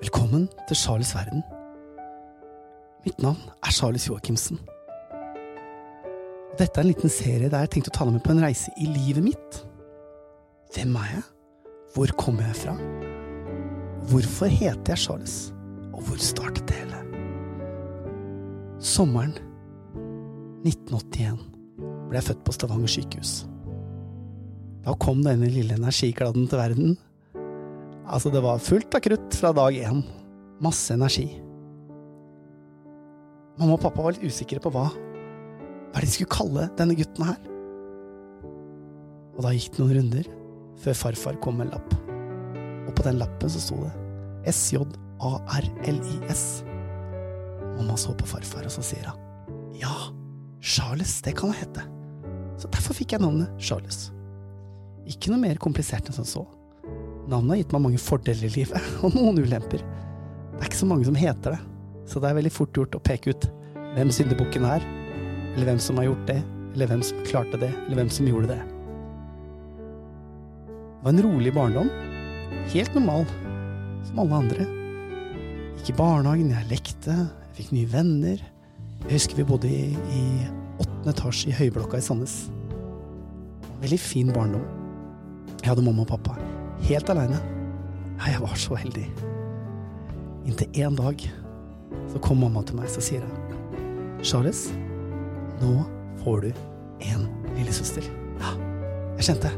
Velkommen 0.00 0.48
til 0.68 0.74
Charles' 0.74 1.14
verden. 1.16 1.42
Mitt 3.04 3.22
navn 3.22 3.40
er 3.66 3.70
Charles 3.70 4.08
Joachimsen. 4.08 4.58
Og 6.52 6.58
dette 6.58 6.80
er 6.80 6.84
en 6.84 6.90
liten 6.90 7.08
serie 7.08 7.48
der 7.48 7.58
jeg 7.64 7.70
tenkte 7.70 7.90
å 7.90 7.96
ta 7.96 8.04
deg 8.04 8.12
med 8.12 8.24
på 8.26 8.34
en 8.34 8.42
reise 8.44 8.72
i 8.76 8.86
livet 8.86 9.24
mitt. 9.24 9.66
Hvem 10.74 10.96
er 10.96 11.08
jeg? 11.14 11.22
Hvor 11.94 12.06
kommer 12.06 12.42
jeg 12.42 12.56
fra? 12.56 12.74
Hvorfor 14.10 14.46
heter 14.46 14.92
jeg 14.92 14.98
Charles? 14.98 15.54
Og 15.92 16.02
hvor 16.02 16.16
startet 16.16 16.68
det 16.68 16.76
hele? 16.82 17.00
Sommeren 18.78 19.32
1981 20.64 21.40
ble 22.10 22.20
jeg 22.20 22.28
født 22.28 22.44
på 22.44 22.52
Stavanger 22.52 22.92
sykehus. 22.92 23.32
Da 24.84 24.92
kom 25.00 25.24
denne 25.24 25.48
lille 25.48 25.74
energikladden 25.78 26.48
til 26.48 26.58
verden. 26.60 26.98
Altså, 28.04 28.30
det 28.30 28.42
var 28.44 28.60
fullt 28.62 28.94
av 28.94 29.02
krutt 29.04 29.38
fra 29.38 29.52
dag 29.56 29.76
én. 29.80 30.04
Masse 30.62 30.94
energi. 30.94 31.26
Mamma 33.58 33.76
og 33.76 33.82
pappa 33.84 34.02
var 34.04 34.14
litt 34.16 34.26
usikre 34.26 34.60
på 34.62 34.72
hva 34.74 34.88
hva 35.94 36.02
de 36.02 36.08
skulle 36.10 36.34
kalle 36.34 36.64
denne 36.74 36.96
gutten 36.98 37.22
her. 37.22 37.38
Og 39.34 39.44
da 39.46 39.52
gikk 39.54 39.76
det 39.76 39.78
noen 39.78 39.94
runder 39.98 40.26
før 40.82 40.96
farfar 40.98 41.38
kom 41.42 41.60
med 41.60 41.68
en 41.68 41.76
lapp. 41.76 41.90
Og 42.88 42.92
på 42.98 43.04
den 43.06 43.20
lappen 43.20 43.50
så 43.50 43.60
sto 43.62 43.78
det 43.84 43.92
S-J-A-R-L-I-S. 44.50 46.42
Mamma 47.76 47.94
så 47.98 48.10
på 48.18 48.26
farfar, 48.26 48.66
og 48.66 48.74
så 48.74 48.82
sier 48.86 49.06
han 49.06 49.20
ja, 49.78 49.94
Charles, 50.62 51.16
det 51.26 51.34
kan 51.38 51.50
han 51.50 51.58
hete. 51.62 51.82
Så 52.62 52.70
derfor 52.70 52.94
fikk 52.98 53.14
jeg 53.14 53.22
navnet 53.22 53.50
Charles. 53.58 53.98
Ikke 55.10 55.30
noe 55.32 55.42
mer 55.42 55.58
komplisert 55.62 56.06
enn 56.10 56.18
som 56.18 56.26
så. 56.26 56.44
Navnet 57.24 57.54
har 57.54 57.60
gitt 57.62 57.72
meg 57.72 57.84
mange 57.86 58.00
fordeler 58.02 58.48
i 58.48 58.52
livet, 58.52 58.88
og 59.04 59.14
noen 59.16 59.40
ulemper. 59.40 59.80
Det 60.54 60.60
er 60.60 60.68
ikke 60.68 60.82
så 60.82 60.88
mange 60.88 61.06
som 61.08 61.16
heter 61.18 61.56
det, 61.56 61.60
så 62.10 62.20
det 62.20 62.30
er 62.30 62.38
veldig 62.38 62.52
fort 62.52 62.76
gjort 62.76 62.98
å 62.98 63.02
peke 63.04 63.32
ut 63.32 63.46
hvem 63.94 64.10
syndebukken 64.12 64.66
er, 64.68 64.84
eller 65.54 65.70
hvem 65.70 65.80
som 65.80 66.00
har 66.00 66.10
gjort 66.10 66.24
det, 66.28 66.40
eller 66.74 66.90
hvem 66.90 67.04
som 67.06 67.20
klarte 67.28 67.60
det, 67.62 67.70
eller 67.86 68.02
hvem 68.02 68.10
som 68.12 68.28
gjorde 68.28 68.50
det. 68.50 68.60
Det 70.66 71.06
var 71.06 71.14
en 71.14 71.24
rolig 71.24 71.52
barndom. 71.54 71.90
Helt 72.72 72.96
normal, 72.96 73.26
som 74.08 74.20
alle 74.22 74.40
andre. 74.40 74.66
Gikk 75.78 75.92
i 75.92 75.96
barnehagen, 75.98 76.52
jeg 76.52 76.70
lekte, 76.72 77.14
jeg 77.14 77.58
fikk 77.60 77.72
nye 77.76 77.92
venner. 77.92 78.42
Jeg 79.04 79.12
husker 79.12 79.40
vi 79.40 79.46
bodde 79.48 79.70
i, 79.70 79.92
i 80.16 80.24
åttende 80.80 81.12
etasje 81.12 81.52
i 81.52 81.56
Høyblokka 81.60 82.00
i 82.00 82.04
Sandnes. 82.04 82.36
Veldig 83.84 84.00
fin 84.00 84.32
barndom. 84.34 84.64
Jeg 85.60 85.70
hadde 85.70 85.84
mamma 85.86 86.04
og 86.04 86.12
pappa 86.16 86.53
helt 86.88 87.10
aleine. 87.10 87.40
Jeg 88.24 88.40
var 88.42 88.54
så 88.58 88.76
heldig. 88.78 89.06
Inntil 90.44 90.84
en 90.84 90.98
dag 90.98 91.24
så 92.12 92.20
kom 92.22 92.42
mamma 92.44 92.62
til 92.66 92.78
meg, 92.78 92.88
så 92.92 93.02
sier 93.04 93.24
hun 93.24 93.40
Charles, 94.24 94.66
nå 95.60 95.84
får 96.22 96.46
du 96.46 96.50
en 97.10 97.26
lillesøster. 97.56 98.06
Ja, 98.40 98.54
jeg 99.18 99.28
kjente. 99.28 99.50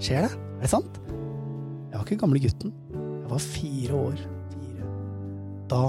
Skjer 0.00 0.26
det? 0.26 0.32
Er 0.56 0.64
det 0.64 0.72
sant? 0.72 0.98
Jeg 1.90 1.98
var 1.98 2.06
ikke 2.06 2.20
gamle 2.22 2.40
gutten. 2.40 2.72
Jeg 2.94 3.28
var 3.30 3.42
fire 3.42 4.00
år. 4.06 4.24
Fire. 4.54 4.88
Da 5.72 5.82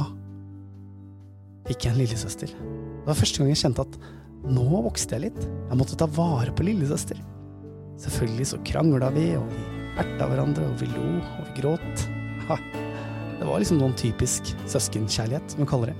fikk 1.67 1.87
jeg 1.87 1.93
en 1.93 2.01
lillesøster. 2.01 2.51
Det 2.51 3.07
var 3.07 3.19
første 3.19 3.39
gang 3.39 3.51
jeg 3.53 3.61
kjente 3.63 3.87
at 3.87 3.97
nå 4.47 4.67
vokste 4.85 5.15
jeg 5.17 5.29
litt. 5.29 5.41
Jeg 5.69 5.79
måtte 5.79 5.97
ta 5.99 6.07
vare 6.17 6.53
på 6.55 6.67
lillesøster. 6.67 7.19
Selvfølgelig 7.99 8.51
så 8.51 8.61
krangla 8.67 9.09
vi, 9.15 9.29
og 9.39 9.47
vi 9.51 9.76
erta 9.97 10.27
hverandre, 10.29 10.67
og 10.69 10.81
vi 10.81 10.89
lo, 10.91 11.07
og 11.37 11.47
vi 11.49 11.61
gråt. 11.61 12.05
Ha. 12.47 12.57
Det 13.37 13.45
var 13.45 13.61
liksom 13.61 13.79
noen 13.81 13.95
typisk 13.97 14.53
søskenkjærlighet, 14.69 15.53
som 15.53 15.63
vi 15.63 15.69
kaller 15.69 15.93
det. 15.93 15.97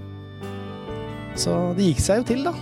Så 1.38 1.54
det 1.78 1.92
gikk 1.92 2.02
seg 2.02 2.22
jo 2.22 2.28
til, 2.32 2.46
da. 2.48 2.54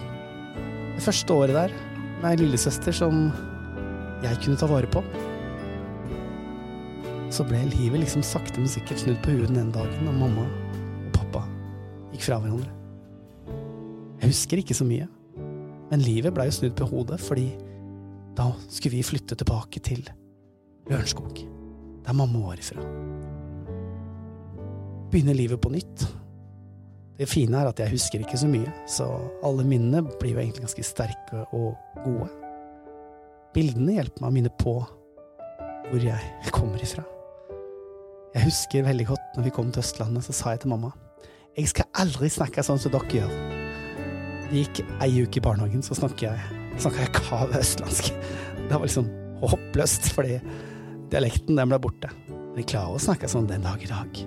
Det 0.95 1.03
første 1.05 1.35
året 1.35 1.55
der 1.55 1.75
med 2.21 2.31
ei 2.31 2.41
lillesøster 2.41 2.95
som 2.95 3.29
jeg 4.23 4.41
kunne 4.43 4.59
ta 4.59 4.67
vare 4.71 4.89
på. 4.91 5.03
Så 7.35 7.45
ble 7.47 7.61
livet 7.73 8.03
liksom 8.03 8.23
sakte, 8.23 8.59
men 8.61 8.71
sikkert 8.71 9.03
snudd 9.03 9.21
på 9.23 9.35
huet 9.35 9.53
den 9.55 9.71
dagen, 9.75 10.07
og 10.07 10.19
mamma 10.19 10.47
og 10.47 11.13
pappa 11.15 11.43
gikk 12.13 12.27
fra 12.27 12.39
hverandre. 12.43 12.71
Jeg 14.21 14.31
husker 14.31 14.61
ikke 14.61 14.77
så 14.77 14.87
mye, 14.87 15.07
men 15.91 16.03
livet 16.03 16.33
blei 16.35 16.47
jo 16.49 16.55
snudd 16.59 16.77
på 16.79 16.87
hodet, 16.89 17.19
fordi 17.21 17.49
da 18.35 18.49
skulle 18.67 18.97
vi 18.97 19.07
flytte 19.07 19.37
tilbake 19.39 19.83
til 19.83 20.03
Lørenskog, 20.89 21.39
der 22.05 22.13
mamma 22.13 22.39
var 22.47 22.59
ifra. 22.61 22.83
Begynne 25.11 25.33
livet 25.33 25.61
på 25.61 25.71
nytt. 25.73 26.05
Det 27.17 27.29
fine 27.31 27.57
er 27.57 27.69
at 27.71 27.79
jeg 27.79 27.93
husker 27.93 28.21
ikke 28.21 28.37
så 28.37 28.49
mye, 28.51 28.69
så 28.91 29.07
alle 29.45 29.63
minnene 29.65 30.03
blir 30.19 30.35
jo 30.35 30.41
egentlig 30.43 30.65
ganske 30.65 30.85
sterke 30.85 31.45
og 31.55 31.73
gode. 32.03 32.27
Bildene 33.55 33.95
hjelper 33.95 34.21
meg 34.21 34.29
å 34.29 34.35
minne 34.35 34.51
på 34.59 34.75
hvor 35.85 36.03
jeg 36.03 36.53
kommer 36.53 36.81
ifra. 36.83 37.05
Jeg 38.35 38.49
husker 38.49 38.85
veldig 38.85 39.07
godt 39.07 39.37
når 39.37 39.47
vi 39.47 39.55
kom 39.55 39.71
til 39.71 39.85
Østlandet, 39.85 40.27
så 40.27 40.35
sa 40.35 40.53
jeg 40.53 40.65
til 40.65 40.73
mamma 40.75 40.91
jeg 41.55 41.69
skal 41.71 41.87
aldri 41.95 42.27
snakke 42.27 42.63
sånn 42.67 42.79
som 42.83 42.91
dere 42.91 43.07
gjør. 43.15 43.29
Det 44.49 44.59
gikk 44.59 44.81
ei 45.05 45.21
uke 45.23 45.39
i 45.39 45.43
barnehagen, 45.43 45.83
så 45.85 45.95
snakka 45.95 46.33
jeg, 46.33 46.63
snakket 46.83 47.05
jeg 47.05 47.13
kav 47.15 47.53
østlandsk. 47.55 48.09
Det 48.59 48.73
var 48.73 48.83
liksom 48.83 49.07
håpløst, 49.39 50.09
fordi 50.17 50.35
dialekten 51.11 51.59
den 51.59 51.71
ble 51.71 51.79
borte. 51.81 52.11
Men 52.29 52.57
vi 52.59 52.67
klarer 52.67 52.95
å 52.95 53.01
snakke 53.01 53.29
sånn 53.31 53.49
den 53.49 53.65
dag 53.65 53.81
i 53.83 53.89
dag. 53.89 54.21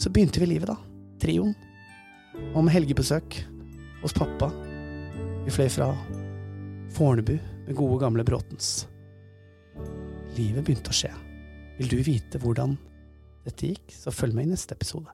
Så 0.00 0.10
begynte 0.10 0.42
vi 0.42 0.50
livet, 0.54 0.70
da. 0.70 0.76
Trioen. 1.22 1.54
Og 2.52 2.64
med 2.64 2.74
helgebesøk 2.74 3.38
hos 4.02 4.16
pappa. 4.16 4.48
Vi 5.44 5.54
fløy 5.54 5.68
fra 5.72 5.90
Fornebu 6.92 7.34
med 7.36 7.76
gode, 7.76 8.00
gamle 8.02 8.24
Bråtens. 8.26 8.86
Livet 10.36 10.64
begynte 10.64 10.92
å 10.92 10.96
skje. 10.96 11.12
Vil 11.78 11.92
du 11.92 11.98
vite 12.04 12.40
hvordan 12.42 12.76
dette 13.46 13.72
gikk, 13.72 13.92
så 13.94 14.14
følg 14.14 14.36
med 14.36 14.48
i 14.48 14.54
neste 14.54 14.76
episode. 14.76 15.10